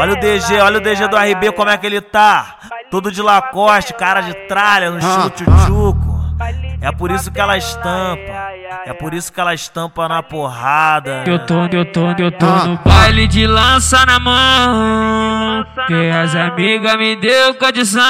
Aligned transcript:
Olha 0.00 0.14
o 0.14 0.16
DG, 0.16 0.58
olha 0.60 0.78
o 0.78 0.80
DG 0.80 1.08
do 1.08 1.16
RB 1.16 1.52
como 1.52 1.68
é 1.68 1.76
que 1.76 1.86
ele 1.86 2.00
tá. 2.00 2.56
Todo 2.90 3.12
de 3.12 3.20
Lacoste, 3.20 3.92
cara 3.92 4.22
de 4.22 4.32
tralha, 4.48 4.90
no 4.90 4.98
estilo 4.98 5.28
tchutchuco. 5.28 6.10
É 6.80 6.90
por 6.90 7.10
isso 7.10 7.30
que 7.30 7.38
ela 7.38 7.58
estampa. 7.58 8.50
É 8.86 8.94
por 8.94 9.12
isso 9.12 9.30
que 9.30 9.38
ela 9.38 9.52
estampa 9.52 10.08
na 10.08 10.22
porrada. 10.22 11.22
Eu 11.26 11.38
tô, 11.44 11.68
que 11.68 11.76
eu 11.76 11.84
tô, 11.84 12.12
eu 12.18 12.32
tô 12.32 12.46
no 12.46 12.78
baile 12.78 13.28
de 13.28 13.46
lança 13.46 14.06
na 14.06 14.18
mão. 14.18 15.66
Que 15.86 16.08
as 16.08 16.34
amigas 16.34 16.96
me 16.96 17.16
deu 17.16 17.54
condição. 17.56 18.02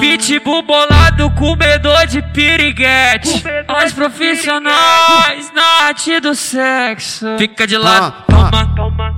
Pitbull 0.00 0.62
bolado, 0.62 1.30
comedor 1.30 2.06
de 2.08 2.20
piriguete. 2.32 3.44
Os 3.84 3.92
profissionais 3.92 5.52
na 5.54 5.86
arte 5.86 6.18
do 6.18 6.34
sexo. 6.34 7.38
Fica 7.38 7.68
de 7.68 7.78
lado, 7.78 8.24
toma. 8.26 8.74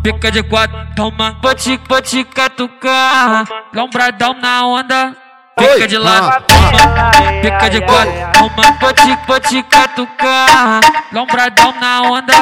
Fica 0.08 0.30
de 0.30 0.42
quatro, 0.42 0.78
toma. 0.96 1.36
Vou 1.42 1.54
te, 1.54 1.78
vou 1.86 2.00
te 2.00 2.24
catucar. 2.24 3.44
Lombradão 3.74 4.32
na 4.32 4.66
onda. 4.66 5.14
Fica 5.58 5.88
de 5.88 5.98
lado, 5.98 6.44
toma, 6.46 7.10
fica 7.42 7.68
de 7.68 7.80
quatro, 7.80 8.12
toma, 8.32 8.78
vou 8.80 8.92
te, 8.92 9.18
vou 9.26 9.40
te 9.40 9.62
catucar. 9.64 10.80
Lombradão 11.12 11.74
na 11.80 12.02
onda, 12.02 12.32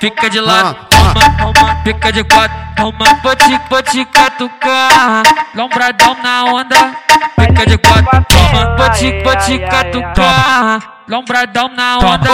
fica 0.00 0.30
de 0.30 0.40
lado, 0.40 0.76
toma, 0.88 1.82
fica 1.84 2.12
de 2.12 2.22
quatro, 2.22 2.56
toma, 2.76 3.04
vou 3.22 3.34
te, 3.34 3.60
vou 3.68 3.82
te 3.82 4.04
catucar. 4.04 5.22
Lombradão 5.56 6.16
na 6.22 6.44
onda, 6.44 6.96
fica 7.40 7.66
de 7.66 7.78
quatro, 7.78 8.26
toma, 8.28 8.76
vou 8.76 8.90
te, 8.90 9.22
vou 9.22 9.36
te 9.36 9.58
catucar. 9.58 11.02
Lombradão 11.08 11.68
na 11.68 11.98
onda, 11.98 12.30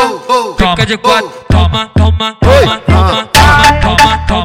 fica 0.58 0.86
de 0.86 0.98
quatro, 0.98 1.32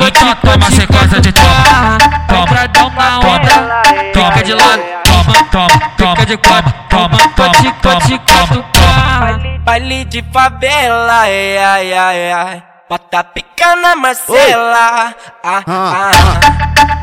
Então 0.00 0.34
toma 0.42 0.70
sequência 0.72 1.20
de 1.20 1.32
toma, 1.32 1.98
toma, 2.26 2.68
toma, 2.68 3.20
fica 4.34 4.42
de 4.42 4.54
lado, 4.54 4.82
toma, 5.04 5.68
toma, 5.96 6.26
de 6.26 6.36
quatro, 6.36 6.74
toma, 6.88 7.18
toma, 7.36 7.52
toma, 7.80 8.18
toma. 8.72 9.53
Baile 9.64 10.04
de 10.04 10.22
favela, 10.32 11.20
ai, 11.22 11.56
ai, 11.58 11.92
ai, 11.94 12.32
ai. 12.32 12.62
Bota 12.88 13.24
pica 13.24 13.74
na 13.76 13.96
Marcela, 13.96 15.14
ah, 15.42 15.42
ah, 15.42 15.62
ah. 15.66 16.10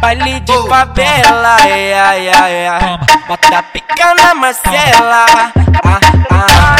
Baile 0.01 0.39
de 0.41 0.53
favela, 0.69 1.55
ai, 1.61 1.93
ai, 1.93 2.29
ai, 2.29 2.67
ai. 2.67 2.99
Bota 3.27 3.63
pica 3.73 4.13
na 4.15 4.33
Marcela, 4.35 5.25
ah, 5.83 5.99
ah. 6.31 6.75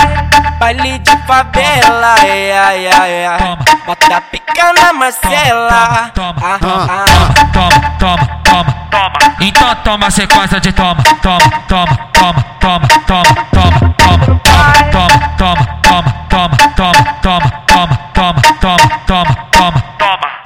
Baile 0.59 0.99
de 0.99 1.17
favela, 1.25 2.15
ai, 2.21 2.51
ai, 2.51 2.87
ai, 2.87 3.25
ai. 3.25 3.57
Bota 3.85 4.21
pica 4.29 4.73
na 4.73 4.93
Marcela, 4.93 5.69
ah, 5.71 6.05
ah. 6.05 6.11
toma, 6.13 6.59
toma, 7.51 7.79
toma, 7.99 8.27
toma. 8.43 9.11
Então 9.41 9.75
toma 9.83 10.11
sequência 10.11 10.59
de 10.59 10.71
toma, 10.71 11.01
toma, 11.23 11.39
toma, 11.67 11.85
toma, 11.87 11.97
toma, 11.97 12.10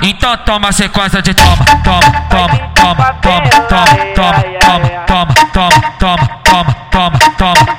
Então 0.08 0.38
toma 0.46 0.72
sequência 0.72 1.20
de 1.20 1.34
toma, 1.34 1.66
toma, 1.84 2.00
toma, 2.30 2.70
toma, 2.76 3.14
toma, 3.24 3.50
toma, 3.66 3.96
toma, 4.14 4.44
toma, 4.60 4.90
toma, 5.08 5.34
toma, 5.52 5.82
toma, 5.98 6.28
toma, 6.44 6.74
toma, 6.92 7.20
toma. 7.40 7.75